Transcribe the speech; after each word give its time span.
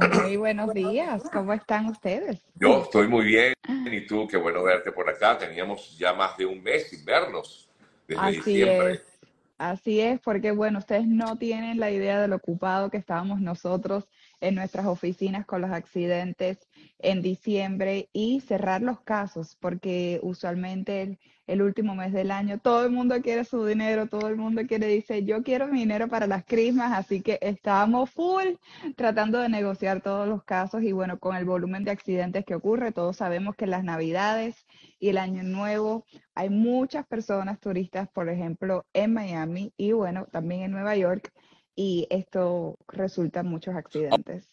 Muy 0.00 0.36
buenos 0.36 0.72
días, 0.72 1.22
¿cómo 1.30 1.52
están 1.52 1.86
ustedes? 1.86 2.40
Yo 2.54 2.84
estoy 2.84 3.06
muy 3.06 3.26
bien 3.26 3.52
y 3.68 4.06
tú, 4.06 4.26
qué 4.26 4.38
bueno 4.38 4.62
verte 4.62 4.92
por 4.92 5.08
acá. 5.10 5.36
Teníamos 5.36 5.98
ya 5.98 6.14
más 6.14 6.38
de 6.38 6.46
un 6.46 6.62
mes 6.62 6.88
sin 6.88 7.04
vernos 7.04 7.68
desde 8.08 8.22
Así 8.22 8.36
diciembre. 8.36 8.92
es, 8.92 9.20
así 9.58 10.00
es, 10.00 10.18
porque 10.20 10.52
bueno, 10.52 10.78
ustedes 10.78 11.06
no 11.06 11.36
tienen 11.36 11.78
la 11.78 11.90
idea 11.90 12.18
de 12.18 12.28
lo 12.28 12.36
ocupado 12.36 12.90
que 12.90 12.96
estábamos 12.96 13.42
nosotros 13.42 14.08
en 14.40 14.54
nuestras 14.54 14.86
oficinas 14.86 15.44
con 15.44 15.60
los 15.60 15.70
accidentes 15.70 16.66
en 16.98 17.20
diciembre 17.20 18.08
y 18.14 18.40
cerrar 18.40 18.80
los 18.80 19.00
casos, 19.02 19.58
porque 19.60 20.18
usualmente 20.22 21.18
el, 21.52 21.62
último 21.62 21.94
mes 21.94 22.12
del 22.12 22.30
año 22.30 22.58
todo 22.58 22.84
el 22.84 22.90
mundo 22.90 23.20
quiere 23.22 23.44
su 23.44 23.64
dinero, 23.64 24.06
todo 24.06 24.28
el 24.28 24.36
mundo 24.36 24.62
quiere, 24.66 24.86
dice, 24.86 25.24
yo 25.24 25.42
quiero 25.42 25.66
mi 25.68 25.80
dinero 25.80 26.08
para 26.08 26.26
las 26.26 26.44
crismas, 26.44 26.92
así 26.92 27.20
que 27.20 27.38
estábamos 27.42 28.10
full 28.10 28.54
tratando 28.96 29.38
de 29.38 29.48
negociar 29.48 30.02
todos 30.02 30.28
los 30.28 30.44
casos 30.44 30.82
y 30.82 30.92
bueno, 30.92 31.18
con 31.18 31.36
el 31.36 31.44
volumen 31.44 31.84
de 31.84 31.90
accidentes 31.90 32.44
que 32.44 32.54
ocurre, 32.54 32.92
todos 32.92 33.16
sabemos 33.16 33.56
que 33.56 33.66
las 33.66 33.84
navidades 33.84 34.66
y 34.98 35.08
el 35.08 35.18
año 35.18 35.42
nuevo 35.42 36.04
hay 36.34 36.50
muchas 36.50 37.06
personas 37.06 37.60
turistas, 37.60 38.08
por 38.08 38.28
ejemplo, 38.28 38.86
en 38.92 39.14
Miami 39.14 39.72
y 39.76 39.92
bueno, 39.92 40.26
también 40.30 40.62
en 40.62 40.70
Nueva 40.72 40.96
York 40.96 41.32
y 41.74 42.06
esto 42.10 42.76
resulta 42.88 43.40
en 43.40 43.46
muchos 43.46 43.74
accidentes. 43.74 44.48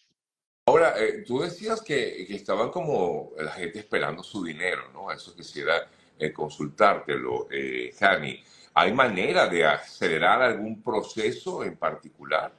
Ahora, 0.67 0.95
eh, 0.97 1.23
tú 1.25 1.39
decías 1.39 1.81
que, 1.81 2.25
que 2.27 2.35
estaban 2.35 2.71
como 2.71 3.31
la 3.37 3.51
gente 3.51 3.79
esperando 3.79 4.21
su 4.21 4.43
dinero, 4.43 4.91
¿no? 4.91 5.11
Eso 5.11 5.33
quisiera 5.33 5.87
eh, 6.19 6.33
consultártelo, 6.33 7.47
eh, 7.51 7.91
Jani. 7.97 8.39
¿Hay 8.73 8.93
manera 8.93 9.47
de 9.47 9.65
acelerar 9.65 10.41
algún 10.41 10.81
proceso 10.83 11.63
en 11.63 11.77
particular? 11.77 12.51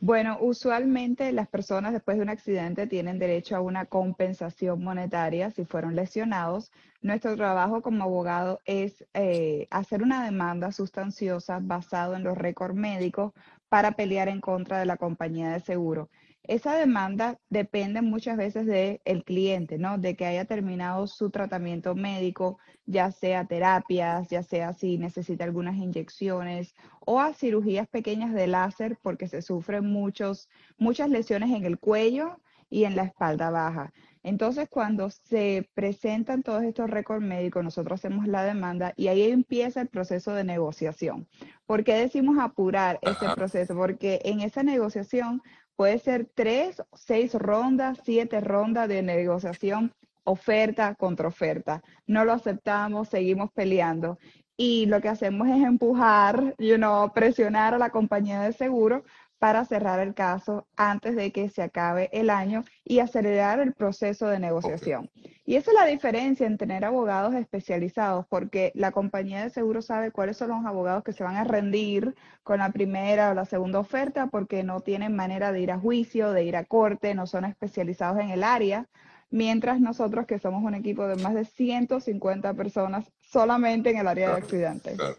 Bueno, 0.00 0.38
usualmente 0.40 1.32
las 1.32 1.48
personas 1.48 1.92
después 1.92 2.16
de 2.16 2.22
un 2.22 2.28
accidente 2.28 2.86
tienen 2.86 3.18
derecho 3.18 3.56
a 3.56 3.60
una 3.60 3.84
compensación 3.86 4.82
monetaria 4.82 5.50
si 5.50 5.64
fueron 5.64 5.96
lesionados. 5.96 6.70
Nuestro 7.02 7.34
trabajo 7.36 7.82
como 7.82 8.04
abogado 8.04 8.60
es 8.64 9.04
eh, 9.12 9.66
hacer 9.70 10.02
una 10.02 10.24
demanda 10.24 10.70
sustanciosa 10.70 11.58
basado 11.60 12.14
en 12.14 12.22
los 12.22 12.38
récords 12.38 12.76
médicos 12.76 13.32
para 13.68 13.92
pelear 13.92 14.28
en 14.28 14.40
contra 14.40 14.78
de 14.78 14.86
la 14.86 14.96
compañía 14.96 15.50
de 15.50 15.60
seguro. 15.60 16.10
Esa 16.48 16.74
demanda 16.76 17.38
depende 17.50 18.00
muchas 18.00 18.38
veces 18.38 18.64
del 18.64 19.22
cliente, 19.24 19.76
¿no? 19.76 19.98
De 19.98 20.16
que 20.16 20.24
haya 20.24 20.46
terminado 20.46 21.06
su 21.06 21.28
tratamiento 21.28 21.94
médico, 21.94 22.58
ya 22.86 23.12
sea 23.12 23.44
terapias, 23.44 24.28
ya 24.28 24.42
sea 24.42 24.72
si 24.72 24.96
necesita 24.96 25.44
algunas 25.44 25.76
inyecciones 25.76 26.74
o 27.00 27.20
a 27.20 27.34
cirugías 27.34 27.86
pequeñas 27.86 28.32
de 28.32 28.46
láser 28.46 28.96
porque 29.02 29.28
se 29.28 29.42
sufren 29.42 29.84
muchos, 29.84 30.48
muchas 30.78 31.10
lesiones 31.10 31.50
en 31.50 31.66
el 31.66 31.78
cuello 31.78 32.40
y 32.70 32.84
en 32.84 32.96
la 32.96 33.02
espalda 33.02 33.50
baja. 33.50 33.92
Entonces, 34.22 34.68
cuando 34.68 35.10
se 35.10 35.70
presentan 35.74 36.42
todos 36.42 36.62
estos 36.62 36.90
récords 36.90 37.24
médicos, 37.24 37.62
nosotros 37.64 38.00
hacemos 38.00 38.26
la 38.26 38.42
demanda 38.42 38.92
y 38.96 39.08
ahí 39.08 39.22
empieza 39.22 39.80
el 39.80 39.88
proceso 39.88 40.34
de 40.34 40.44
negociación. 40.44 41.28
¿Por 41.66 41.84
qué 41.84 41.94
decimos 41.94 42.38
apurar 42.38 42.98
ese 43.02 43.28
proceso? 43.34 43.74
Porque 43.74 44.20
en 44.24 44.40
esa 44.40 44.62
negociación 44.62 45.42
puede 45.78 46.00
ser 46.00 46.28
tres, 46.34 46.82
seis 46.92 47.34
rondas, 47.34 48.00
siete 48.04 48.40
rondas 48.40 48.88
de 48.88 49.00
negociación, 49.00 49.94
oferta 50.24 50.96
contra 50.96 51.28
oferta. 51.28 51.84
No 52.04 52.24
lo 52.24 52.32
aceptamos, 52.32 53.08
seguimos 53.08 53.52
peleando. 53.52 54.18
Y 54.56 54.86
lo 54.86 55.00
que 55.00 55.08
hacemos 55.08 55.46
es 55.46 55.62
empujar, 55.62 56.56
you 56.58 56.74
know, 56.74 57.12
presionar 57.12 57.74
a 57.74 57.78
la 57.78 57.90
compañía 57.90 58.40
de 58.40 58.52
seguro 58.52 59.04
para 59.38 59.64
cerrar 59.64 60.00
el 60.00 60.14
caso 60.14 60.66
antes 60.76 61.14
de 61.14 61.30
que 61.30 61.48
se 61.48 61.62
acabe 61.62 62.10
el 62.12 62.28
año 62.28 62.64
y 62.84 62.98
acelerar 62.98 63.60
el 63.60 63.72
proceso 63.72 64.26
de 64.26 64.40
negociación. 64.40 65.08
Y 65.48 65.56
esa 65.56 65.70
es 65.70 65.76
la 65.80 65.86
diferencia 65.86 66.46
en 66.46 66.58
tener 66.58 66.84
abogados 66.84 67.34
especializados, 67.34 68.26
porque 68.28 68.70
la 68.74 68.92
compañía 68.92 69.42
de 69.42 69.48
seguro 69.48 69.80
sabe 69.80 70.10
cuáles 70.10 70.36
son 70.36 70.50
los 70.50 70.66
abogados 70.66 71.02
que 71.02 71.14
se 71.14 71.24
van 71.24 71.36
a 71.36 71.44
rendir 71.44 72.14
con 72.42 72.58
la 72.58 72.70
primera 72.70 73.30
o 73.30 73.34
la 73.34 73.46
segunda 73.46 73.78
oferta 73.78 74.26
porque 74.26 74.62
no 74.62 74.80
tienen 74.80 75.16
manera 75.16 75.50
de 75.50 75.62
ir 75.62 75.70
a 75.72 75.78
juicio, 75.78 76.32
de 76.32 76.44
ir 76.44 76.54
a 76.54 76.66
corte, 76.66 77.14
no 77.14 77.26
son 77.26 77.46
especializados 77.46 78.20
en 78.20 78.28
el 78.28 78.44
área, 78.44 78.90
mientras 79.30 79.80
nosotros 79.80 80.26
que 80.26 80.38
somos 80.38 80.62
un 80.62 80.74
equipo 80.74 81.06
de 81.06 81.16
más 81.16 81.34
de 81.34 81.46
150 81.46 82.52
personas 82.52 83.06
solamente 83.22 83.88
en 83.88 83.96
el 83.96 84.06
área 84.06 84.28
de 84.28 84.36
accidentes. 84.36 84.96
claro. 84.98 85.16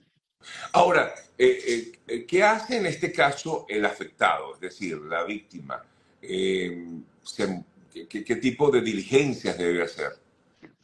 Ahora, 0.73 1.11
eh, 1.39 1.57
eh, 1.67 1.91
eh, 2.07 2.25
¿qué 2.27 2.43
hace 2.43 2.77
en 2.77 2.85
este 2.85 3.11
caso 3.11 3.65
el 3.67 3.83
afectado, 3.83 4.53
es 4.53 4.59
decir, 4.59 4.95
la 4.97 5.23
víctima? 5.23 5.83
Eh, 6.21 6.85
se- 7.23 7.63
¿qué, 7.91 8.07
qué- 8.07 8.23
qué 8.23 8.35
tipo 8.35 8.69
de 8.69 8.81
diligencias 8.81 9.57
debe 9.57 9.81
hacer? 9.83 10.11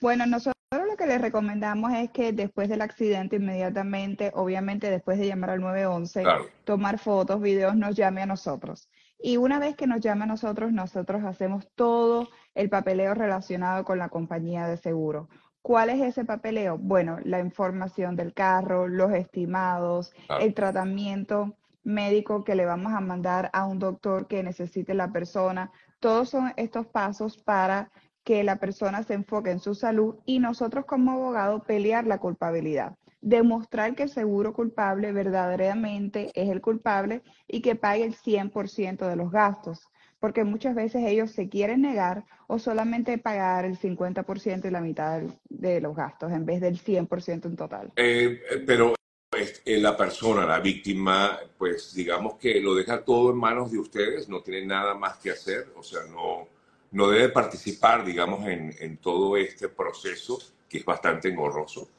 Bueno, 0.02 0.26
nosotros 0.26 0.56
lo 0.72 0.98
que 0.98 1.08
les 1.08 1.22
recomendamos 1.22 1.94
es 1.94 2.10
que 2.12 2.34
después 2.34 2.70
del 2.70 2.82
accidente, 2.82 3.38
inmediatamente, 3.38 4.32
obviamente 4.34 4.90
después 4.90 5.18
de 5.18 5.28
llamar 5.28 5.52
al 5.52 5.62
911, 5.62 6.24
Claro, 6.24 6.46
tomar 6.64 7.00
fotos, 7.00 7.42
videos, 7.42 7.76
nos 7.76 7.96
llame 7.96 8.22
a 8.22 8.26
nosotros. 8.26 8.90
Y 9.20 9.38
una 9.38 9.60
vez 9.60 9.76
que 9.76 9.88
nos 9.88 10.02
llame 10.02 10.24
a 10.24 10.28
nosotros, 10.28 10.72
nosotros 10.72 11.24
hacemos 11.24 11.68
todo 11.76 12.30
el 12.54 12.70
papeleo 12.70 13.14
relacionado 13.14 13.86
con 13.86 13.98
la 13.98 14.10
compañía 14.10 14.68
de 14.68 14.78
seguro. 14.78 15.30
¿Cuál 15.62 15.90
es 15.90 16.02
ese 16.02 16.26
papeleo? 16.26 16.78
Bueno, 16.78 17.18
la 17.24 17.40
información 17.40 18.16
del 18.16 18.34
carro, 18.34 18.88
los 18.88 19.12
estimados, 19.14 20.12
claro. 20.28 20.44
el 20.44 20.54
tratamiento 20.54 21.56
médico 21.84 22.44
que 22.44 22.56
le 22.56 22.66
vamos 22.66 22.94
a 22.94 23.00
mandar 23.00 23.50
a 23.54 23.66
un 23.66 23.80
doctor 23.80 24.28
que 24.28 24.44
necesite 24.44 24.94
la 24.94 25.12
persona. 25.12 25.72
Todos 26.00 26.30
son 26.30 26.54
estos 26.58 26.86
pasos 26.88 27.38
para 27.38 27.90
que 28.26 28.44
la 28.44 28.58
persona 28.58 29.04
se 29.04 29.14
enfoque 29.14 29.52
en 29.52 29.60
su 29.60 29.76
salud 29.76 30.16
y 30.26 30.40
nosotros 30.40 30.86
como 30.86 31.12
abogado 31.12 31.64
pelear 31.64 32.08
la 32.08 32.18
culpabilidad, 32.18 32.98
demostrar 33.22 33.96
que 33.96 34.04
el 34.04 34.10
seguro 34.10 34.52
culpable 34.52 35.14
verdaderamente 35.14 36.32
es 36.34 36.50
el 36.50 36.60
culpable 36.60 37.22
y 37.48 37.62
que 37.62 37.76
pague 37.76 38.04
el 38.04 38.16
100% 38.16 39.08
de 39.08 39.16
los 39.16 39.32
gastos, 39.32 39.88
porque 40.20 40.44
muchas 40.44 40.74
veces 40.74 41.04
ellos 41.06 41.32
se 41.32 41.48
quieren 41.50 41.84
negar 41.84 42.26
o 42.48 42.58
solamente 42.58 43.20
pagar 43.20 43.64
el 43.64 43.78
50% 43.78 44.66
y 44.68 44.72
la 44.72 44.82
mitad 44.82 45.22
de 45.48 45.80
los 45.80 45.96
gastos 45.96 46.32
en 46.32 46.46
vez 46.46 46.62
del 46.62 46.80
100% 46.80 47.46
en 47.46 47.56
total. 47.56 47.92
Eh, 47.96 48.42
eh, 48.52 48.64
pero 48.66 48.96
la 49.66 49.96
persona, 49.96 50.46
la 50.46 50.60
víctima, 50.60 51.38
pues 51.58 51.94
digamos 51.94 52.36
que 52.36 52.60
lo 52.60 52.74
deja 52.74 53.04
todo 53.04 53.32
en 53.32 53.38
manos 53.38 53.72
de 53.72 53.78
ustedes, 53.78 54.28
no 54.30 54.42
tiene 54.42 54.66
nada 54.66 54.96
más 54.96 55.18
que 55.18 55.32
hacer, 55.32 55.68
o 55.76 55.84
sea, 55.84 56.00
no, 56.10 56.55
no 56.96 57.10
debe 57.10 57.28
participar, 57.28 58.06
digamos, 58.06 58.48
en, 58.48 58.74
en 58.80 58.96
todo 58.96 59.36
este 59.36 59.68
proceso 59.68 60.40
que 60.70 60.78
es 60.78 60.86
bastante 60.86 61.28
engorroso. 61.28 61.90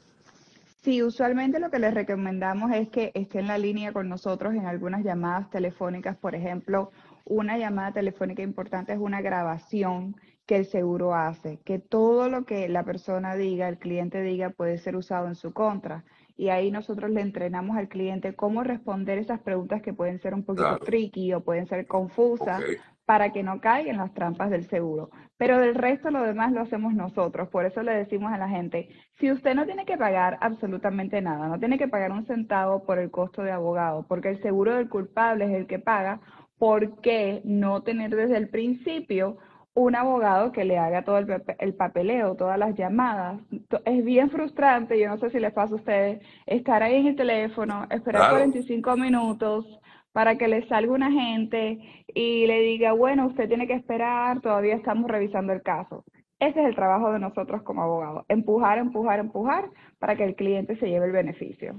Sí, 0.82 1.02
usualmente 1.02 1.60
lo 1.60 1.70
que 1.70 1.78
les 1.78 1.92
recomendamos 1.92 2.72
es 2.72 2.88
que 2.88 3.12
esté 3.14 3.40
en 3.40 3.46
la 3.46 3.58
línea 3.58 3.92
con 3.92 4.08
nosotros 4.08 4.54
en 4.54 4.64
algunas 4.64 5.04
llamadas 5.04 5.50
telefónicas. 5.50 6.16
Por 6.16 6.34
ejemplo, 6.34 6.92
una 7.26 7.58
llamada 7.58 7.92
telefónica 7.92 8.42
importante 8.42 8.94
es 8.94 8.98
una 8.98 9.20
grabación 9.20 10.16
que 10.46 10.56
el 10.56 10.64
seguro 10.64 11.14
hace, 11.14 11.58
que 11.62 11.78
todo 11.78 12.30
lo 12.30 12.46
que 12.46 12.66
la 12.70 12.84
persona 12.84 13.36
diga, 13.36 13.68
el 13.68 13.78
cliente 13.78 14.22
diga, 14.22 14.48
puede 14.48 14.78
ser 14.78 14.96
usado 14.96 15.26
en 15.26 15.34
su 15.34 15.52
contra. 15.52 16.04
Y 16.38 16.48
ahí 16.48 16.70
nosotros 16.70 17.10
le 17.10 17.20
entrenamos 17.20 17.76
al 17.76 17.88
cliente 17.88 18.34
cómo 18.34 18.62
responder 18.62 19.18
esas 19.18 19.40
preguntas 19.40 19.82
que 19.82 19.92
pueden 19.92 20.20
ser 20.20 20.32
un 20.32 20.42
poquito 20.44 20.68
Claro, 20.68 20.84
tricky 20.84 21.34
o 21.34 21.40
pueden 21.42 21.66
ser 21.66 21.86
confusas 21.86 22.62
para 23.06 23.32
que 23.32 23.44
no 23.44 23.60
caigan 23.60 23.94
en 23.94 24.00
las 24.00 24.12
trampas 24.12 24.50
del 24.50 24.64
seguro. 24.64 25.10
Pero 25.38 25.58
del 25.58 25.76
resto 25.76 26.10
lo 26.10 26.22
demás 26.22 26.52
lo 26.52 26.60
hacemos 26.60 26.92
nosotros. 26.92 27.48
Por 27.48 27.64
eso 27.64 27.82
le 27.82 27.92
decimos 27.92 28.32
a 28.32 28.38
la 28.38 28.48
gente, 28.48 28.88
si 29.18 29.30
usted 29.30 29.54
no 29.54 29.64
tiene 29.64 29.86
que 29.86 29.96
pagar 29.96 30.38
absolutamente 30.40 31.22
nada, 31.22 31.46
no 31.46 31.58
tiene 31.58 31.78
que 31.78 31.88
pagar 31.88 32.10
un 32.10 32.26
centavo 32.26 32.84
por 32.84 32.98
el 32.98 33.10
costo 33.10 33.42
de 33.42 33.52
abogado, 33.52 34.04
porque 34.08 34.30
el 34.30 34.42
seguro 34.42 34.74
del 34.74 34.88
culpable 34.88 35.44
es 35.44 35.52
el 35.52 35.66
que 35.66 35.78
paga, 35.78 36.20
¿por 36.58 37.00
qué 37.00 37.42
no 37.44 37.82
tener 37.82 38.14
desde 38.14 38.36
el 38.36 38.48
principio 38.48 39.36
un 39.74 39.94
abogado 39.94 40.52
que 40.52 40.64
le 40.64 40.78
haga 40.78 41.02
todo 41.02 41.18
el, 41.18 41.42
el 41.58 41.74
papeleo, 41.74 42.34
todas 42.34 42.58
las 42.58 42.74
llamadas? 42.74 43.40
Es 43.84 44.04
bien 44.04 44.30
frustrante, 44.30 44.98
yo 44.98 45.08
no 45.08 45.18
sé 45.18 45.30
si 45.30 45.38
les 45.38 45.52
pasa 45.52 45.74
a 45.74 45.76
ustedes, 45.76 46.26
estar 46.46 46.82
ahí 46.82 46.96
en 46.96 47.06
el 47.08 47.16
teléfono, 47.16 47.86
esperar 47.90 48.22
claro. 48.22 48.36
45 48.36 48.96
minutos 48.96 49.80
para 50.16 50.38
que 50.38 50.48
le 50.48 50.66
salga 50.66 50.94
un 50.94 51.02
agente 51.02 51.78
y 52.06 52.46
le 52.46 52.62
diga, 52.62 52.92
bueno, 52.92 53.26
usted 53.26 53.48
tiene 53.48 53.66
que 53.66 53.74
esperar, 53.74 54.40
todavía 54.40 54.74
estamos 54.74 55.10
revisando 55.10 55.52
el 55.52 55.60
caso. 55.60 56.06
Ese 56.40 56.58
es 56.58 56.68
el 56.68 56.74
trabajo 56.74 57.12
de 57.12 57.18
nosotros 57.18 57.62
como 57.64 57.82
abogados, 57.82 58.24
empujar, 58.30 58.78
empujar, 58.78 59.18
empujar 59.18 59.68
para 59.98 60.16
que 60.16 60.24
el 60.24 60.34
cliente 60.34 60.78
se 60.78 60.86
lleve 60.86 61.04
el 61.04 61.12
beneficio. 61.12 61.74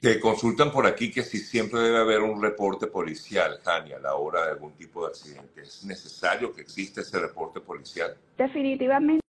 Te 0.00 0.18
consultan 0.18 0.72
por 0.72 0.86
aquí 0.86 1.10
que 1.10 1.20
si 1.20 1.36
siempre 1.36 1.80
debe 1.80 1.98
haber 1.98 2.22
un 2.22 2.40
reporte 2.40 2.86
policial, 2.86 3.58
Jani, 3.62 3.92
a 3.92 3.98
la 3.98 4.14
hora 4.14 4.46
de 4.46 4.52
algún 4.52 4.72
tipo 4.72 5.02
de 5.02 5.08
accidente. 5.08 5.60
¿Es 5.60 5.84
necesario 5.84 6.54
que 6.54 6.62
exista 6.62 7.02
ese 7.02 7.18
reporte 7.18 7.60
policial? 7.60 8.16
Definitivamente 8.38 9.27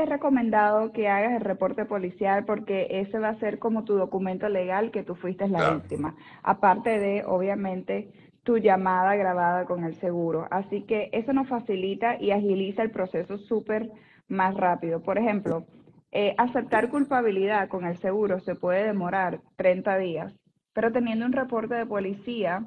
es 0.00 0.08
recomendado 0.08 0.92
que 0.92 1.08
hagas 1.08 1.32
el 1.32 1.40
reporte 1.40 1.84
policial 1.84 2.44
porque 2.44 2.86
ese 2.90 3.18
va 3.18 3.30
a 3.30 3.38
ser 3.38 3.58
como 3.58 3.84
tu 3.84 3.94
documento 3.94 4.48
legal 4.48 4.90
que 4.90 5.02
tú 5.02 5.14
fuiste 5.14 5.48
la 5.48 5.58
Claro, 5.58 5.74
víctima. 5.76 6.14
Aparte 6.42 6.98
de, 6.98 7.24
obviamente, 7.26 8.10
tu 8.42 8.58
llamada 8.58 9.14
grabada 9.16 9.64
con 9.66 9.84
el 9.84 9.94
seguro. 10.00 10.46
Así 10.50 10.82
que 10.82 11.10
eso 11.12 11.32
nos 11.32 11.48
facilita 11.48 12.20
y 12.20 12.30
agiliza 12.30 12.82
el 12.82 12.90
proceso 12.90 13.38
súper 13.38 13.90
más 14.28 14.54
rápido. 14.56 15.02
Por 15.02 15.18
ejemplo, 15.18 15.64
eh, 16.10 16.34
aceptar 16.38 16.88
culpabilidad 16.88 17.68
con 17.68 17.84
el 17.84 17.98
seguro 17.98 18.40
se 18.40 18.54
puede 18.54 18.84
demorar 18.84 19.40
30 19.56 19.96
días, 19.98 20.34
pero 20.72 20.92
teniendo 20.92 21.24
un 21.24 21.32
reporte 21.32 21.74
de 21.74 21.86
policía 21.86 22.66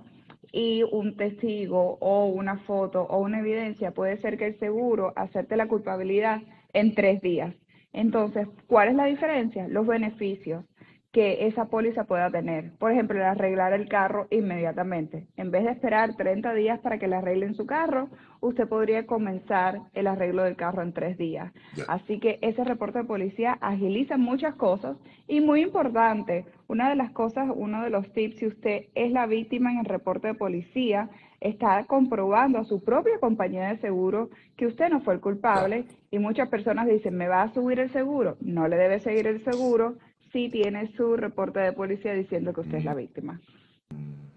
y 0.51 0.83
un 0.83 1.17
testigo 1.17 1.97
o 1.99 2.25
una 2.27 2.57
foto 2.59 3.01
o 3.03 3.19
una 3.19 3.39
evidencia, 3.39 3.91
puede 3.91 4.17
ser 4.17 4.37
que 4.37 4.47
el 4.47 4.59
seguro 4.59 5.11
acepte 5.15 5.57
la 5.57 5.67
culpabilidad 5.67 6.41
en 6.75 6.93
tres 6.93 7.21
días. 7.21 7.55
Entonces, 7.93 8.47
¿cuál 8.67 8.89
es 8.89 8.95
la 8.95 9.05
diferencia? 9.05 9.67
Los 9.67 9.87
beneficios 9.87 10.65
que 11.13 11.47
esa 11.47 11.69
póliza 11.69 12.03
pueda 12.03 12.29
tener. 12.29 12.73
Por 12.77 12.91
ejemplo, 12.91 13.17
el 13.17 13.23
arreglar 13.23 13.71
el 13.71 13.87
carro 13.87 14.27
inmediatamente. 14.31 15.27
En 15.37 15.49
vez 15.49 15.63
de 15.63 15.71
esperar 15.71 16.17
30 16.17 16.53
días 16.53 16.81
para 16.81 16.99
que 16.99 17.07
le 17.07 17.15
arreglen 17.15 17.55
su 17.55 17.65
carro, 17.65 18.09
usted 18.41 18.67
podría 18.67 19.05
comenzar 19.05 19.79
el 19.93 20.07
arreglo 20.07 20.43
del 20.43 20.57
carro 20.57 20.81
en 20.81 20.91
tres 20.91 21.17
días. 21.17 21.53
Así 21.87 22.19
que 22.19 22.37
ese 22.41 22.65
reporte 22.65 22.99
de 22.99 23.05
policía 23.05 23.57
agiliza 23.61 24.17
muchas 24.17 24.55
cosas 24.55 24.97
y 25.25 25.39
muy 25.39 25.61
importante, 25.61 26.43
una 26.67 26.89
de 26.89 26.97
las 26.97 27.11
cosas, 27.11 27.47
uno 27.55 27.81
de 27.81 27.91
los 27.91 28.11
tips, 28.11 28.39
si 28.39 28.47
usted 28.47 28.87
es 28.93 29.09
la 29.13 29.25
víctima 29.25 29.71
en 29.71 29.79
el 29.79 29.85
reporte 29.85 30.27
de 30.27 30.33
policía, 30.33 31.09
está 31.49 31.85
comprobando 31.85 32.59
a 32.59 32.65
su 32.65 32.83
propia 32.83 33.19
compañía 33.19 33.69
de 33.69 33.79
seguro 33.79 34.29
que 34.57 34.67
usted 34.67 34.89
no 34.89 35.01
fue 35.01 35.15
el 35.15 35.21
culpable 35.21 35.85
y 36.11 36.19
muchas 36.19 36.49
personas 36.49 36.87
dicen, 36.87 37.15
¿me 37.15 37.27
va 37.27 37.43
a 37.43 37.53
subir 37.53 37.79
el 37.79 37.91
seguro? 37.91 38.37
No 38.41 38.67
le 38.67 38.77
debe 38.77 38.99
seguir 38.99 39.27
el 39.27 39.43
seguro 39.43 39.95
sí 40.35 40.49
tiene 40.49 40.91
su 40.97 41.15
reporte 41.15 41.61
de 41.61 41.71
policía 41.71 42.13
diciendo 42.13 42.51
que 42.53 42.59
usted 42.59 42.79
es 42.79 42.83
la 42.83 42.93
víctima. 42.93 43.39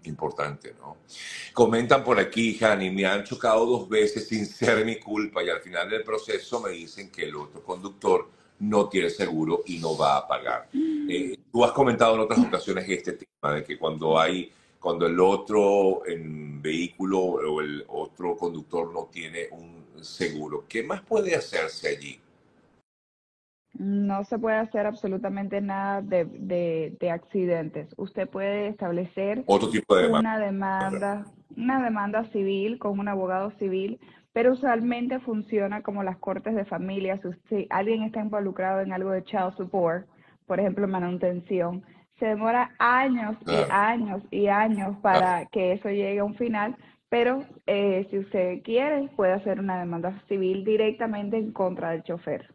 Importante, 0.05 0.73
¿no? 0.79 0.95
Comentan 1.53 2.05
por 2.05 2.17
aquí, 2.17 2.55
Jani, 2.55 2.89
me 2.89 3.05
han 3.05 3.25
chocado 3.25 3.65
dos 3.65 3.89
veces 3.89 4.25
sin 4.25 4.45
ser 4.45 4.85
mi 4.85 4.97
culpa 4.97 5.43
y 5.43 5.49
al 5.49 5.59
final 5.59 5.89
del 5.89 6.03
proceso 6.03 6.61
me 6.61 6.69
dicen 6.69 7.11
que 7.11 7.23
el 7.23 7.35
otro 7.35 7.61
conductor 7.61 8.29
no 8.59 8.87
tiene 8.87 9.09
seguro 9.09 9.63
y 9.65 9.79
no 9.79 9.97
va 9.97 10.17
a 10.17 10.27
pagar. 10.27 10.69
Eh, 10.73 11.37
tú 11.51 11.65
has 11.65 11.73
comentado 11.73 12.15
en 12.15 12.21
otras 12.21 12.39
ocasiones 12.39 12.85
este 12.87 13.13
tema 13.13 13.55
de 13.55 13.63
que 13.65 13.77
cuando 13.77 14.17
hay, 14.17 14.49
cuando 14.79 15.07
el 15.07 15.19
otro 15.19 16.05
en 16.07 16.61
vehículo 16.61 17.19
o 17.19 17.61
el 17.61 17.83
otro 17.87 18.35
conductor 18.37 18.91
no 18.93 19.09
tiene 19.11 19.47
un 19.51 20.03
seguro, 20.03 20.65
¿qué 20.67 20.83
más 20.83 21.01
puede 21.01 21.35
hacerse 21.35 21.89
allí? 21.89 22.19
No 23.73 24.23
se 24.25 24.39
puede 24.39 24.57
hacer 24.57 24.85
absolutamente 24.85 25.61
nada 25.61 26.01
de, 26.01 26.25
de, 26.99 27.11
accidentes. 27.11 27.93
Usted 27.97 28.27
puede 28.27 28.67
establecer 28.67 29.43
una 29.47 30.39
demanda, 30.39 31.25
una 31.55 31.83
demanda 31.83 32.25
civil 32.31 32.77
con 32.79 32.99
un 32.99 33.07
abogado 33.07 33.51
civil, 33.51 33.99
pero 34.33 34.53
usualmente 34.53 35.19
funciona 35.19 35.81
como 35.81 36.03
las 36.03 36.17
cortes 36.17 36.55
de 36.55 36.65
familia. 36.65 37.21
Si 37.47 37.67
alguien 37.69 38.03
está 38.03 38.21
involucrado 38.21 38.81
en 38.81 38.91
algo 38.91 39.11
de 39.11 39.23
child 39.23 39.55
support, 39.55 40.07
por 40.45 40.59
ejemplo, 40.59 40.87
manutención, 40.87 41.85
se 42.19 42.25
demora 42.25 42.75
años 42.77 43.37
y 43.47 43.55
años 43.71 44.21
y 44.29 44.47
años 44.47 44.97
para 45.01 45.45
que 45.47 45.73
eso 45.73 45.89
llegue 45.89 46.19
a 46.19 46.23
un 46.23 46.35
final, 46.35 46.75
pero 47.09 47.43
eh, 47.65 48.07
si 48.11 48.19
usted 48.19 48.61
quiere, 48.63 49.09
puede 49.15 49.33
hacer 49.33 49.59
una 49.59 49.79
demanda 49.79 50.21
civil 50.27 50.63
directamente 50.63 51.37
en 51.37 51.51
contra 51.51 51.91
del 51.91 52.03
chofer. 52.03 52.53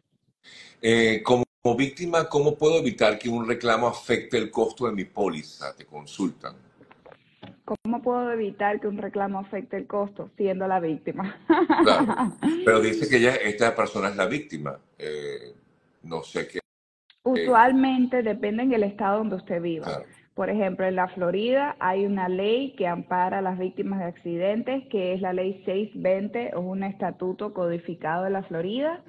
Eh, 0.81 1.21
como, 1.23 1.43
víctima, 1.75 2.29
¿cómo 2.29 2.55
puedo 2.55 2.79
evitar 2.79 3.17
que 3.17 3.27
un 3.27 3.47
reclamo 3.47 3.87
afecte 3.87 4.37
el 4.37 4.51
costo 4.51 4.85
de 4.85 4.93
mi 4.93 5.05
póliza? 5.05 5.75
Te 5.75 5.85
consultan. 5.85 6.55
¿Cómo 7.65 8.01
puedo 8.03 8.31
evitar 8.31 8.79
que 8.79 8.87
un 8.87 8.99
reclamo 8.99 9.39
afecte 9.39 9.75
el 9.75 9.87
costo 9.87 10.29
siendo 10.37 10.67
la 10.67 10.79
víctima? 10.79 11.35
Pero 12.65 12.79
dice 12.79 13.09
que 13.09 13.19
ya 13.19 13.33
esta 13.33 13.75
persona 13.75 14.09
es 14.09 14.15
la 14.15 14.27
víctima. 14.27 14.77
Eh, 14.99 15.55
no 16.03 16.21
sé 16.21 16.47
qué. 16.47 16.59
Usualmente 17.25 18.21
depende 18.21 18.67
del 18.67 18.83
estado 18.83 19.17
donde 19.17 19.37
usted 19.37 19.59
viva. 19.59 20.03
Por 20.35 20.51
ejemplo, 20.51 20.85
en 20.85 20.95
la 20.95 21.07
Florida 21.07 21.75
hay 21.79 22.05
una 22.05 22.29
ley 22.29 22.75
que 22.77 22.87
ampara 22.87 23.39
a 23.39 23.41
las 23.41 23.57
víctimas 23.57 23.99
de 23.99 24.05
accidentes, 24.05 24.85
que 24.89 25.13
es 25.13 25.21
la 25.21 25.33
ley 25.33 25.63
620, 25.65 26.51
o 26.55 26.59
un 26.61 26.83
estatuto 26.83 27.51
codificado 27.51 28.25
de 28.25 28.29
la 28.29 28.43
Florida 28.43 29.01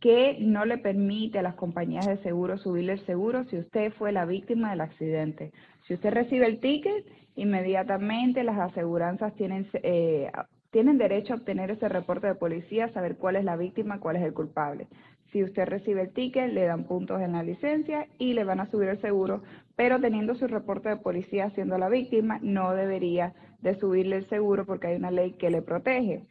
que 0.00 0.38
no 0.40 0.64
le 0.64 0.78
permite 0.78 1.40
a 1.40 1.42
las 1.42 1.56
compañías 1.56 2.06
de 2.06 2.16
seguro 2.22 2.56
subirle 2.56 2.94
el 2.94 3.04
seguro 3.04 3.44
si 3.44 3.58
usted 3.58 3.92
fue 3.92 4.12
la 4.12 4.24
víctima 4.24 4.70
del 4.70 4.80
accidente. 4.80 5.52
Si 5.86 5.92
usted 5.92 6.12
recibe 6.14 6.46
el 6.46 6.60
ticket, 6.60 7.04
inmediatamente 7.36 8.44
las 8.44 8.58
aseguranzas 8.58 9.34
tienen, 9.34 9.68
eh, 9.82 10.30
tienen 10.70 10.96
derecho 10.96 11.34
a 11.34 11.36
obtener 11.36 11.70
ese 11.70 11.88
reporte 11.90 12.28
de 12.28 12.34
policía, 12.34 12.88
saber 12.94 13.16
cuál 13.16 13.36
es 13.36 13.44
la 13.44 13.56
víctima, 13.56 14.00
cuál 14.00 14.16
es 14.16 14.22
el 14.22 14.32
culpable. 14.32 14.86
Si 15.32 15.44
usted 15.44 15.66
recibe 15.66 16.02
el 16.02 16.12
ticket, 16.12 16.52
le 16.52 16.64
dan 16.64 16.84
puntos 16.84 17.20
en 17.20 17.32
la 17.32 17.42
licencia 17.42 18.06
y 18.18 18.32
le 18.32 18.44
van 18.44 18.60
a 18.60 18.70
subir 18.70 18.88
el 18.88 19.00
seguro, 19.00 19.42
pero 19.76 20.00
teniendo 20.00 20.34
su 20.34 20.46
reporte 20.46 20.88
de 20.88 20.96
policía 20.96 21.50
siendo 21.50 21.76
la 21.76 21.88
víctima, 21.88 22.38
no 22.42 22.72
debería 22.74 23.34
de 23.60 23.78
subirle 23.78 24.16
el 24.16 24.28
seguro 24.28 24.64
porque 24.64 24.88
hay 24.88 24.96
una 24.96 25.10
ley 25.10 25.32
que 25.32 25.50
le 25.50 25.62
protege. 25.62 26.22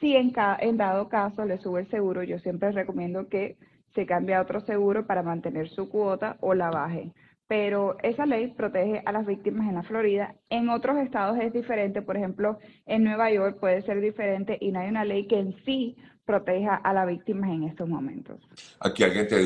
Si 0.00 0.16
en, 0.16 0.32
en 0.58 0.76
dado 0.76 1.08
caso 1.08 1.44
le 1.44 1.58
sube 1.58 1.80
el 1.80 1.90
seguro, 1.90 2.22
yo 2.22 2.38
siempre 2.40 2.72
recomiendo 2.72 3.28
que 3.28 3.56
se 3.94 4.06
cambie 4.06 4.34
a 4.34 4.42
otro 4.42 4.60
seguro 4.60 5.06
para 5.06 5.22
mantener 5.22 5.68
su 5.68 5.88
cuota 5.88 6.36
o 6.40 6.54
la 6.54 6.70
baje. 6.70 7.12
Pero 7.46 7.96
esa 8.02 8.24
ley 8.24 8.48
protege 8.48 9.02
a 9.04 9.12
las 9.12 9.26
víctimas 9.26 9.68
en 9.68 9.74
la 9.74 9.82
Florida. 9.82 10.34
En 10.48 10.68
otros 10.68 10.96
estados 10.98 11.38
es 11.38 11.52
diferente. 11.52 12.00
Por 12.00 12.16
ejemplo, 12.16 12.58
en 12.86 13.04
Nueva 13.04 13.30
York 13.30 13.58
puede 13.60 13.82
ser 13.82 14.00
diferente 14.00 14.56
y 14.60 14.72
no 14.72 14.80
hay 14.80 14.88
una 14.88 15.04
ley 15.04 15.26
que 15.26 15.38
en 15.38 15.54
sí 15.64 15.96
proteja 16.24 16.76
a 16.76 16.92
las 16.92 17.06
víctimas 17.06 17.50
en 17.50 17.64
estos 17.64 17.88
momentos. 17.88 18.40
Aquí 18.80 19.02
alguien 19.02 19.28
te 19.28 19.38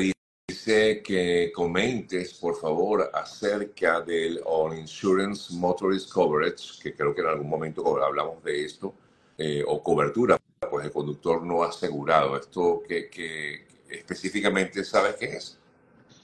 dice 0.47 1.01
que 1.03 1.51
comentes, 1.53 2.33
por 2.35 2.55
favor, 2.55 3.09
acerca 3.13 4.01
del 4.01 4.39
All 4.45 4.77
Insurance 4.77 5.53
Motorist 5.55 6.11
Coverage, 6.11 6.81
que 6.81 6.93
creo 6.93 7.13
que 7.13 7.21
en 7.21 7.27
algún 7.27 7.49
momento 7.49 8.03
hablamos 8.03 8.43
de 8.43 8.65
esto, 8.65 8.93
eh, 9.37 9.63
o 9.67 9.81
cobertura 9.81 10.37
pues 10.69 10.85
el 10.85 10.91
conductor 10.91 11.43
no 11.43 11.63
asegurado. 11.63 12.37
¿Esto 12.37 12.81
que, 12.87 13.65
específicamente 13.89 14.83
sabes 14.83 15.15
qué 15.15 15.25
es? 15.25 15.59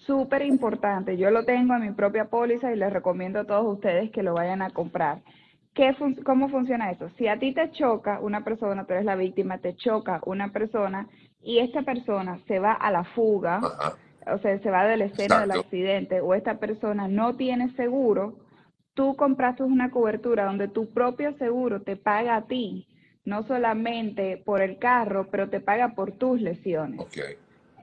Súper 0.05 0.41
importante. 0.41 1.17
Yo 1.17 1.31
lo 1.31 1.45
tengo 1.45 1.75
en 1.75 1.81
mi 1.81 1.91
propia 1.91 2.25
póliza 2.25 2.73
y 2.73 2.75
les 2.75 2.91
recomiendo 2.91 3.39
a 3.39 3.45
todos 3.45 3.65
ustedes 3.65 4.11
que 4.11 4.23
lo 4.23 4.33
vayan 4.33 4.61
a 4.61 4.69
comprar. 4.71 5.21
¿Qué 5.73 5.95
¿Cómo 6.23 6.49
funciona 6.49 6.91
eso? 6.91 7.09
Si 7.17 7.27
a 7.27 7.39
ti 7.39 7.53
te 7.53 7.71
choca 7.71 8.19
una 8.19 8.43
persona, 8.43 8.85
tú 8.85 8.93
eres 8.93 9.05
la 9.05 9.15
víctima, 9.15 9.57
te 9.57 9.75
choca 9.75 10.21
una 10.25 10.51
persona 10.51 11.07
y 11.41 11.59
esta 11.59 11.81
persona 11.81 12.39
se 12.47 12.59
va 12.59 12.73
a 12.73 12.91
la 12.91 13.03
fuga, 13.03 13.59
o 14.27 14.37
sea, 14.37 14.59
se 14.59 14.69
va 14.69 14.85
de 14.85 14.97
la 14.97 15.05
escena 15.05 15.41
del 15.41 15.51
accidente 15.51 16.21
o 16.21 16.35
esta 16.35 16.59
persona 16.59 17.07
no 17.07 17.35
tiene 17.35 17.73
seguro, 17.75 18.35
tú 18.93 19.15
compraste 19.15 19.63
una 19.63 19.89
cobertura 19.89 20.45
donde 20.45 20.67
tu 20.67 20.93
propio 20.93 21.35
seguro 21.37 21.81
te 21.81 21.95
paga 21.95 22.35
a 22.35 22.45
ti 22.45 22.87
no 23.25 23.43
solamente 23.47 24.41
por 24.45 24.61
el 24.61 24.77
carro, 24.79 25.27
pero 25.31 25.49
te 25.49 25.59
paga 25.61 25.95
por 25.95 26.11
tus 26.13 26.41
lesiones. 26.41 26.99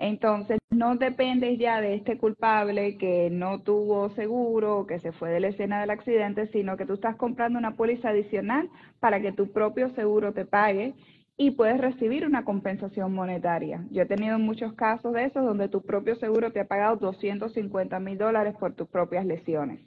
Entonces, 0.00 0.58
no 0.70 0.96
dependes 0.96 1.58
ya 1.58 1.82
de 1.82 1.94
este 1.94 2.16
culpable 2.16 2.96
que 2.96 3.28
no 3.28 3.60
tuvo 3.60 4.08
seguro, 4.10 4.86
que 4.86 4.98
se 4.98 5.12
fue 5.12 5.28
de 5.28 5.40
la 5.40 5.48
escena 5.48 5.78
del 5.78 5.90
accidente, 5.90 6.46
sino 6.46 6.78
que 6.78 6.86
tú 6.86 6.94
estás 6.94 7.16
comprando 7.16 7.58
una 7.58 7.76
póliza 7.76 8.08
adicional 8.08 8.70
para 8.98 9.20
que 9.20 9.32
tu 9.32 9.52
propio 9.52 9.90
seguro 9.90 10.32
te 10.32 10.46
pague 10.46 10.94
y 11.36 11.50
puedes 11.50 11.78
recibir 11.78 12.24
una 12.24 12.46
compensación 12.46 13.12
monetaria. 13.12 13.84
Yo 13.90 14.02
he 14.02 14.06
tenido 14.06 14.38
muchos 14.38 14.72
casos 14.72 15.12
de 15.12 15.24
esos 15.24 15.44
donde 15.44 15.68
tu 15.68 15.82
propio 15.82 16.16
seguro 16.16 16.50
te 16.50 16.60
ha 16.60 16.64
pagado 16.66 16.96
250 16.96 18.00
mil 18.00 18.16
dólares 18.16 18.54
por 18.58 18.72
tus 18.72 18.88
propias 18.88 19.26
lesiones. 19.26 19.80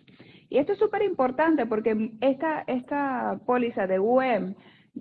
Y 0.48 0.60
esto 0.60 0.74
es 0.74 0.78
súper 0.78 1.02
importante 1.02 1.66
porque 1.66 2.12
esta, 2.22 2.64
esta 2.68 3.40
póliza 3.48 3.88
de 3.88 3.98
UM 3.98 4.54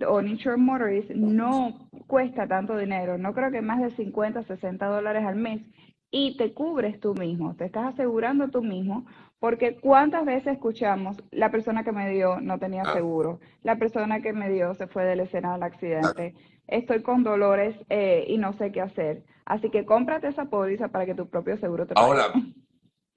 o 0.07 0.21
Nature 0.21 0.57
Motorist 0.57 1.11
no 1.11 1.89
cuesta 2.07 2.47
tanto 2.47 2.77
dinero, 2.77 3.17
no 3.17 3.33
creo 3.33 3.51
que 3.51 3.61
más 3.61 3.81
de 3.81 3.91
50, 3.91 4.43
60 4.43 4.85
dólares 4.87 5.23
al 5.25 5.35
mes 5.35 5.61
y 6.09 6.37
te 6.37 6.53
cubres 6.53 6.99
tú 6.99 7.13
mismo, 7.15 7.55
te 7.55 7.65
estás 7.65 7.93
asegurando 7.93 8.49
tú 8.49 8.61
mismo, 8.61 9.05
porque 9.39 9.77
cuántas 9.79 10.25
veces 10.25 10.53
escuchamos, 10.53 11.17
la 11.31 11.51
persona 11.51 11.83
que 11.83 11.91
me 11.91 12.09
dio 12.09 12.39
no 12.39 12.59
tenía 12.59 12.83
ah. 12.83 12.93
seguro, 12.93 13.39
la 13.63 13.77
persona 13.77 14.21
que 14.21 14.31
me 14.31 14.49
dio 14.49 14.73
se 14.75 14.87
fue 14.87 15.05
de 15.05 15.15
la 15.15 15.23
escena 15.23 15.53
del 15.53 15.63
accidente, 15.63 16.35
estoy 16.67 17.01
con 17.01 17.23
dolores 17.23 17.75
eh, 17.89 18.25
y 18.27 18.37
no 18.37 18.53
sé 18.53 18.71
qué 18.71 18.81
hacer. 18.81 19.23
Así 19.45 19.69
que 19.69 19.85
cómprate 19.85 20.27
esa 20.27 20.45
póliza 20.45 20.87
para 20.87 21.05
que 21.05 21.15
tu 21.15 21.27
propio 21.27 21.57
seguro 21.57 21.85
te 21.85 21.95
pague. 21.95 22.05
Ahora, 22.05 22.33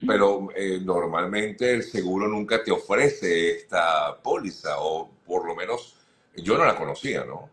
pero 0.05 0.49
eh, 0.55 0.79
normalmente 0.83 1.73
el 1.73 1.83
seguro 1.83 2.27
nunca 2.27 2.63
te 2.63 2.71
ofrece 2.71 3.51
esta 3.51 4.21
póliza, 4.21 4.79
o 4.79 5.09
por 5.25 5.47
lo 5.47 5.55
menos 5.55 5.97
yo 6.37 6.57
no 6.57 6.65
la 6.65 6.75
conocía, 6.75 7.25
¿no? 7.25 7.49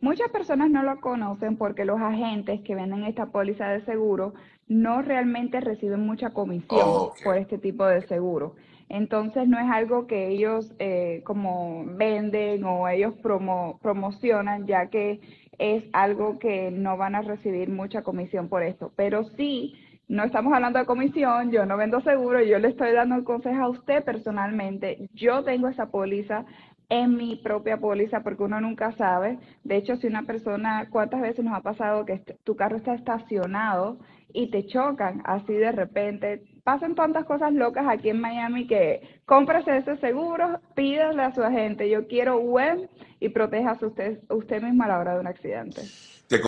Muchas 0.00 0.30
personas 0.30 0.70
no 0.70 0.82
lo 0.82 1.00
conocen 1.00 1.56
porque 1.56 1.84
los 1.84 2.00
agentes 2.00 2.60
que 2.62 2.74
venden 2.74 3.04
esta 3.04 3.26
póliza 3.26 3.68
de 3.68 3.84
seguro 3.84 4.34
no 4.68 5.02
realmente 5.02 5.60
reciben 5.60 6.00
mucha 6.00 6.30
comisión 6.30 7.10
por 7.24 7.36
este 7.38 7.58
tipo 7.58 7.86
de 7.86 8.06
seguro. 8.06 8.54
Entonces 8.88 9.48
no 9.48 9.58
es 9.58 9.66
algo 9.68 10.06
que 10.06 10.28
ellos 10.28 10.72
eh, 10.78 11.22
como 11.24 11.84
venden 11.86 12.64
o 12.64 12.88
ellos 12.88 13.14
promo, 13.22 13.78
promocionan, 13.82 14.66
ya 14.66 14.86
que 14.90 15.20
es 15.58 15.84
algo 15.92 16.38
que 16.38 16.70
no 16.70 16.96
van 16.96 17.14
a 17.14 17.22
recibir 17.22 17.68
mucha 17.70 18.02
comisión 18.02 18.48
por 18.48 18.62
esto. 18.62 18.92
Pero 18.96 19.24
sí, 19.36 19.74
no 20.08 20.22
estamos 20.22 20.52
hablando 20.52 20.78
de 20.78 20.86
comisión, 20.86 21.50
yo 21.50 21.66
no 21.66 21.76
vendo 21.76 22.00
seguro, 22.02 22.40
yo 22.42 22.58
le 22.58 22.68
estoy 22.68 22.92
dando 22.92 23.16
el 23.16 23.24
consejo 23.24 23.62
a 23.62 23.68
usted 23.70 24.04
personalmente. 24.04 25.08
Yo 25.14 25.42
tengo 25.42 25.68
esa 25.68 25.86
póliza 25.86 26.44
en 26.88 27.16
mi 27.16 27.36
propia 27.36 27.78
póliza 27.78 28.22
porque 28.22 28.44
uno 28.44 28.60
nunca 28.60 28.92
sabe. 28.96 29.38
De 29.64 29.76
hecho, 29.76 29.96
si 29.96 30.06
una 30.06 30.22
persona, 30.22 30.88
¿cuántas 30.90 31.20
veces 31.20 31.44
nos 31.44 31.54
ha 31.54 31.62
pasado 31.62 32.04
que 32.04 32.18
tu 32.44 32.56
carro 32.56 32.76
está 32.76 32.94
estacionado 32.94 33.98
y 34.32 34.50
te 34.50 34.66
chocan 34.66 35.22
así 35.24 35.52
de 35.52 35.72
repente? 35.72 36.44
Pasan 36.62 36.94
tantas 36.94 37.24
cosas 37.24 37.52
locas 37.52 37.86
aquí 37.88 38.10
en 38.10 38.20
Miami 38.20 38.66
que 38.66 39.20
cómprese 39.24 39.78
ese 39.78 39.96
seguro, 39.98 40.60
pídale 40.74 41.22
a 41.22 41.34
su 41.34 41.42
agente, 41.42 41.88
yo 41.88 42.06
quiero 42.06 42.38
web 42.38 42.88
y 43.20 43.28
proteja 43.30 43.78
usted, 43.80 44.20
usted 44.28 44.62
mismo 44.62 44.84
a 44.84 44.88
la 44.88 44.98
hora 44.98 45.14
de 45.14 45.20
un 45.20 45.26
accidente. 45.26 45.82
Te 46.28 46.40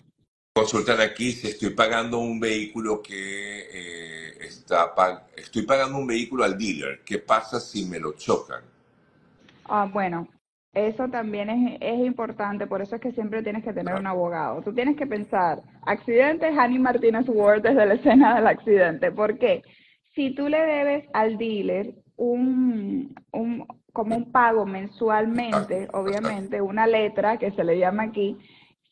consultan 0.52 1.00
aquí 1.00 1.32
si 1.32 1.48
estoy 1.48 1.70
pagando 1.70 2.18
un 2.18 2.40
vehículo 2.40 3.00
que 3.00 3.60
eh, 3.72 4.38
está, 4.40 4.92
estoy 5.36 5.62
pagando 5.62 5.98
un 5.98 6.06
vehículo 6.06 6.44
al 6.44 6.58
dealer, 6.58 7.00
¿qué 7.04 7.18
pasa 7.18 7.60
si 7.60 7.86
me 7.86 7.98
lo 7.98 8.12
chocan? 8.12 8.77
Ah, 9.68 9.88
bueno, 9.92 10.28
eso 10.74 11.08
también 11.08 11.50
es, 11.50 11.78
es, 11.80 12.06
importante, 12.06 12.66
por 12.66 12.82
eso 12.82 12.96
es 12.96 13.00
que 13.00 13.12
siempre 13.12 13.42
tienes 13.42 13.64
que 13.64 13.72
tener 13.72 13.94
un 13.94 14.06
abogado. 14.06 14.62
Tú 14.62 14.72
tienes 14.72 14.96
que 14.96 15.06
pensar, 15.06 15.62
accidente, 15.86 16.46
Annie 16.46 16.78
Martínez 16.78 17.28
Ward 17.28 17.62
desde 17.62 17.86
la 17.86 17.94
escena 17.94 18.36
del 18.36 18.46
accidente. 18.46 19.10
¿Por 19.12 19.38
qué? 19.38 19.62
Si 20.14 20.34
tú 20.34 20.48
le 20.48 20.60
debes 20.60 21.04
al 21.14 21.38
dealer 21.38 21.94
un, 22.16 23.14
un, 23.32 23.66
como 23.92 24.16
un 24.16 24.30
pago 24.32 24.66
mensualmente, 24.66 25.88
obviamente, 25.92 26.60
una 26.60 26.86
letra 26.86 27.38
que 27.38 27.50
se 27.52 27.64
le 27.64 27.78
llama 27.78 28.04
aquí, 28.04 28.36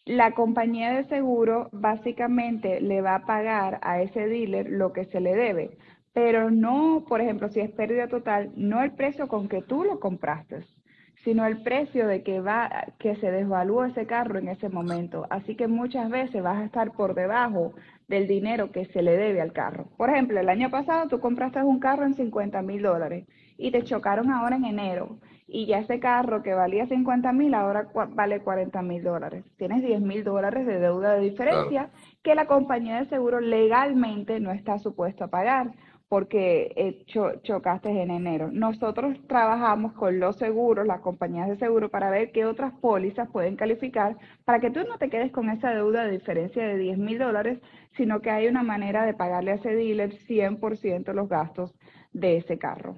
la 0.05 0.33
compañía 0.33 0.93
de 0.93 1.09
seguro 1.09 1.69
básicamente 1.73 2.81
le 2.81 3.01
va 3.01 3.17
a 3.17 3.27
pagar 3.27 3.81
a 3.83 4.01
ese 4.01 4.27
dealer 4.29 4.71
lo 4.71 4.93
que 4.93 5.05
se 5.07 5.21
le 5.21 5.35
debe 5.35 5.77
pero 6.17 6.51
no, 6.51 7.05
por 7.07 7.21
ejemplo, 7.21 7.51
si 7.51 7.61
es 7.61 7.71
pérdida 7.71 8.09
total, 8.09 8.51
no 8.57 8.83
el 8.83 8.93
precio 8.93 9.29
con 9.29 9.51
que 9.51 9.61
tú 9.61 9.85
lo 9.85 10.01
compraste, 10.01 10.65
sino 11.25 11.45
el 11.45 11.63
precio 11.63 12.07
de 12.07 12.23
que 12.23 12.41
va 12.41 12.87
que 12.99 13.17
se 13.17 13.31
desvalúa 13.31 13.89
ese 13.89 14.07
carro 14.07 14.39
en 14.39 14.49
ese 14.49 14.71
momento. 14.71 15.27
Así 15.29 15.57
que 15.57 15.69
muchas 15.69 16.09
veces 16.09 16.43
vas 16.43 16.57
a 16.57 16.65
estar 16.65 16.93
por 16.93 17.13
debajo 17.15 17.75
del 18.09 18.27
dinero 18.29 18.73
que 18.73 18.87
se 18.87 19.03
le 19.03 19.15
debe 19.15 19.43
al 19.43 19.53
carro. 19.53 19.89
Por 19.99 20.09
ejemplo, 20.09 20.41
el 20.41 20.49
año 20.49 20.71
pasado 20.71 21.07
tú 21.07 21.21
compraste 21.21 21.63
un 21.63 21.81
carro 21.81 22.07
en 22.07 22.15
50 22.15 22.63
mil 22.63 22.81
dólares 22.81 23.27
y 23.59 23.71
te 23.71 23.85
chocaron 23.85 24.31
ahora 24.31 24.57
en 24.57 24.65
enero 24.65 25.19
y 25.47 25.67
ya 25.67 25.81
ese 25.81 26.01
carro 26.01 26.43
que 26.43 26.55
valía 26.55 26.87
50 26.87 27.31
mil 27.33 27.53
ahora 27.53 27.89
vale 28.15 28.41
40 28.41 28.81
mil 28.81 29.03
dólares. 29.03 29.45
Tienes 29.59 29.83
10 29.83 30.01
mil 30.01 30.25
dólares 30.25 30.67
de 30.67 30.81
deuda 30.81 31.15
de 31.15 31.21
diferencia 31.21 31.91
que 32.23 32.35
la 32.35 32.47
compañía 32.47 33.01
de 33.01 33.09
seguro 33.11 33.41
legalmente 33.41 34.41
no 34.41 34.51
está 34.51 34.79
supuesta 34.79 35.27
a 35.27 35.29
pagar 35.29 35.73
porque 36.09 36.73
eh, 36.77 37.05
chocaste 37.43 37.89
en 37.89 38.11
enero. 38.11 38.51
Nosotros 38.53 39.17
trabajamos 39.27 39.93
con 39.95 40.21
los 40.21 40.37
seguros, 40.37 40.87
las 40.87 41.01
compañías 41.01 41.49
de 41.49 41.57
seguro, 41.57 41.89
para 41.91 42.11
ver 42.11 42.31
qué 42.33 42.45
otras 42.45 42.73
pólizas 42.81 43.29
pueden 43.31 43.57
calificar 43.57 44.17
para 44.45 44.61
que 44.61 44.71
tú 44.71 44.81
no 44.85 44.99
te 44.99 45.11
quedes 45.11 45.33
con 45.33 45.51
esa 45.51 45.71
deuda 45.71 46.05
de 46.05 46.13
diferencia 46.13 46.63
de 46.63 46.79
10 46.79 46.99
mil 46.99 47.19
dólares, 47.19 47.61
sino 47.97 48.21
que 48.21 48.31
hay 48.31 48.47
una 48.47 48.63
manera 48.63 49.05
de 49.05 49.15
pagarle 49.15 49.53
a 49.53 49.55
ese 49.55 49.75
dealer 49.75 50.13
100% 50.13 51.13
los 51.13 51.29
gastos 51.29 51.75
de 52.13 52.37
ese 52.37 52.59
carro. 52.59 52.97